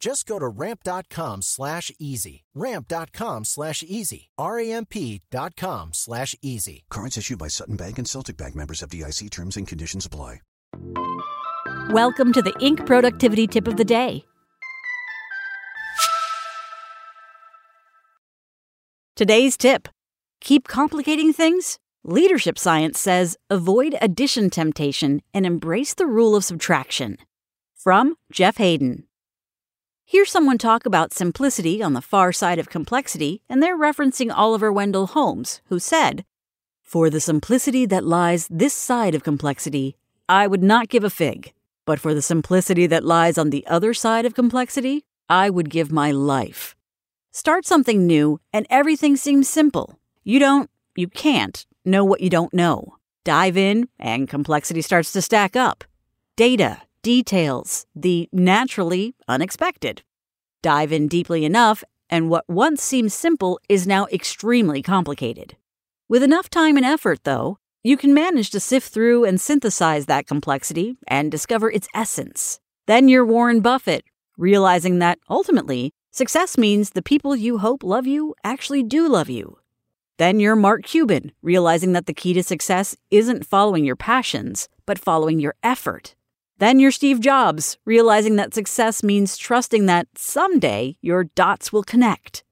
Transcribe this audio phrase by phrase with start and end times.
[0.00, 2.44] Just go to ramp.com slash easy.
[2.54, 4.30] Ramp.com slash easy.
[5.30, 6.84] dot com slash easy.
[6.90, 10.40] Cards issued by Sutton Bank and Celtic Bank members FDIC terms and conditions apply.
[11.90, 12.86] Welcome to the Inc.
[12.86, 14.24] Productivity Tip of the Day.
[19.16, 19.88] Today's tip
[20.40, 21.78] keep complicating things.
[22.04, 27.18] Leadership science says avoid addition temptation and embrace the rule of subtraction.
[27.76, 29.04] From Jeff Haden.
[30.10, 34.72] Hear someone talk about simplicity on the far side of complexity, and they're referencing Oliver
[34.72, 36.24] Wendell Holmes, who said,
[36.82, 39.94] For the simplicity that lies this side of complexity,
[40.28, 41.52] I would not give a fig.
[41.86, 45.92] But for the simplicity that lies on the other side of complexity, I would give
[45.92, 46.74] my life.
[47.30, 50.00] Start something new, and everything seems simple.
[50.24, 52.96] You don't, you can't know what you don't know.
[53.24, 55.84] Dive in, and complexity starts to stack up.
[56.34, 60.02] Data, details, the naturally unexpected.
[60.62, 65.56] Dive in deeply enough, and what once seemed simple is now extremely complicated.
[66.08, 70.26] With enough time and effort, though, you can manage to sift through and synthesize that
[70.26, 72.60] complexity and discover its essence.
[72.86, 74.04] Then you're Warren Buffett,
[74.36, 79.56] realizing that ultimately, success means the people you hope love you actually do love you.
[80.18, 84.98] Then you're Mark Cuban, realizing that the key to success isn't following your passions, but
[84.98, 86.14] following your effort.
[86.60, 92.44] Then you're Steve Jobs, realizing that success means trusting that someday your dots will connect.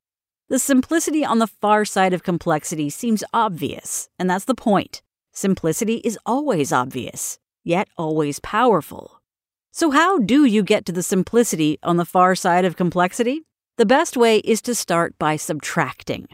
[0.48, 5.02] The simplicity on the far side of complexity seems obvious, and that's the point.
[5.34, 9.20] Simplicity is always obvious, yet always powerful.
[9.72, 13.42] So, how do you get to the simplicity on the far side of complexity?
[13.76, 16.28] The best way is to start by subtracting.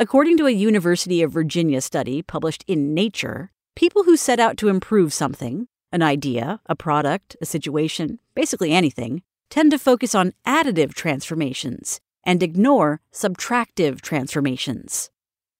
[0.00, 4.68] According to a University of Virginia study published in Nature, people who set out to
[4.68, 10.92] improve something, an idea, a product, a situation, basically anything, tend to focus on additive
[10.92, 15.10] transformations and ignore subtractive transformations.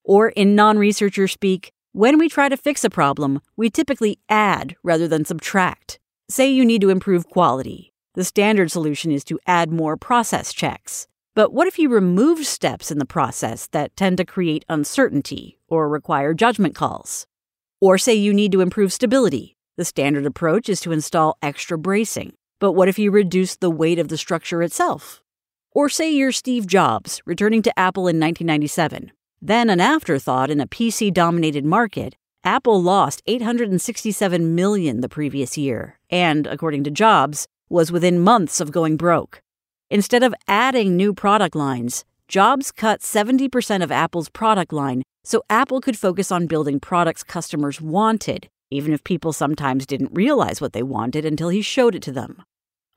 [0.03, 4.75] Or, in non researcher speak, when we try to fix a problem, we typically add
[4.83, 6.01] rather than subtract.
[6.29, 7.93] Say you need to improve quality.
[8.15, 11.07] The standard solution is to add more process checks.
[11.37, 15.89] But what if you remove steps in the process that tend to create uncertainty or
[15.89, 17.27] require judgment calls?
[17.81, 19.54] Or say you need to improve stability.
[19.77, 22.35] The standard approach is to install extra bracing.
[22.61, 25.21] But what if you reduce the weight of the structure itself?
[25.73, 29.11] Or say you're Steve Jobs, returning to Apple in 1997.
[29.43, 32.15] Then, an afterthought in a PC dominated market,
[32.45, 38.71] Apple lost 867 million the previous year, and, according to Jobs, was within months of
[38.71, 39.43] going broke.
[39.91, 45.81] Instead of adding new product lines, Jobs cut 70% of Apple's product line so Apple
[45.81, 50.83] could focus on building products customers wanted even if people sometimes didn't realize what they
[50.83, 52.43] wanted until he showed it to them.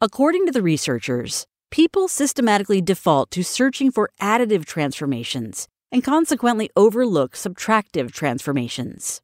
[0.01, 7.33] According to the researchers, people systematically default to searching for additive transformations and consequently overlook
[7.33, 9.21] subtractive transformations.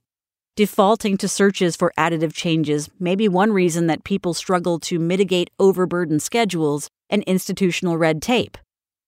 [0.56, 5.50] Defaulting to searches for additive changes may be one reason that people struggle to mitigate
[5.60, 8.58] overburdened schedules and institutional red tape.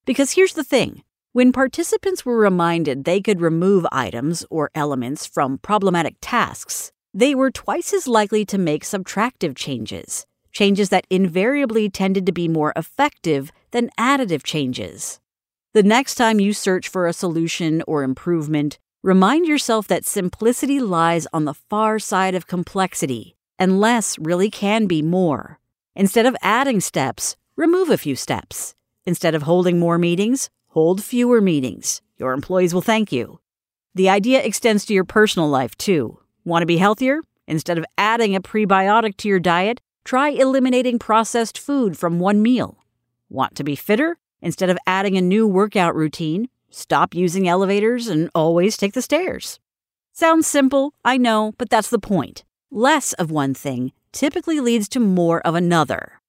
[0.05, 1.03] Because here's the thing
[1.33, 7.49] when participants were reminded they could remove items or elements from problematic tasks, they were
[7.49, 13.53] twice as likely to make subtractive changes, changes that invariably tended to be more effective
[13.71, 15.21] than additive changes.
[15.73, 21.25] The next time you search for a solution or improvement, remind yourself that simplicity lies
[21.31, 25.61] on the far side of complexity, and less really can be more.
[25.95, 28.75] Instead of adding steps, remove a few steps.
[29.05, 32.01] Instead of holding more meetings, hold fewer meetings.
[32.17, 33.39] Your employees will thank you.
[33.93, 36.19] The idea extends to your personal life, too.
[36.47, 37.21] Want to be healthier?
[37.47, 42.77] Instead of adding a prebiotic to your diet, try eliminating processed food from one meal.
[43.29, 44.19] Want to be fitter?
[44.43, 49.59] Instead of adding a new workout routine, stop using elevators and always take the stairs.
[50.13, 52.43] Sounds simple, I know, but that's the point.
[52.69, 56.21] Less of one thing typically leads to more of another.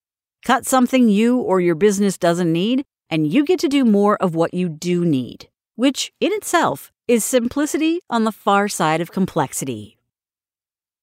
[0.47, 4.35] Cut something you or your business doesn't need, and you get to do more of
[4.35, 9.96] what you do need, which in itself is simplicity on the far side of complexity.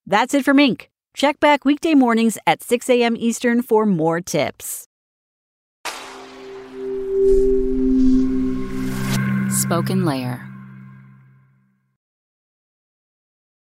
[0.06, 0.88] That's it from Inc.
[1.14, 3.16] Check back weekday mornings at 6 a.m.
[3.18, 4.88] Eastern for more tips.
[9.50, 10.50] Spoken Layer.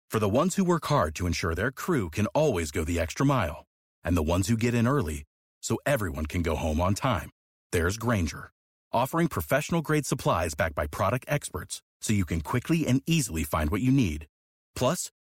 [0.10, 3.26] For the ones who work hard to ensure their crew can always go the extra
[3.26, 3.66] mile,
[4.04, 5.24] and the ones who get in early
[5.62, 7.30] so everyone can go home on time,
[7.72, 8.50] there's Grainger,
[8.94, 13.70] offering professional grade supplies backed by product experts so you can quickly and easily find
[13.70, 14.28] what you need.
[14.76, 15.12] Plus,